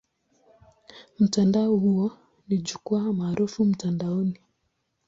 Mtandao 1.19 1.75
huo 1.75 2.17
ni 2.47 2.57
jukwaa 2.57 3.13
maarufu 3.13 3.65
mtandaoni. 3.65 4.39